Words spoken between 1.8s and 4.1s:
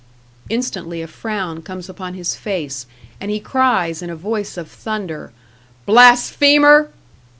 upon his face, and he cries in